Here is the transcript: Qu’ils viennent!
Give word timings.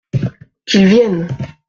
Qu’ils 0.65 0.87
viennent! 0.87 1.27